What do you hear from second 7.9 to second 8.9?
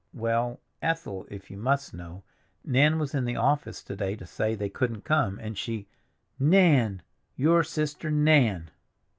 Nan!"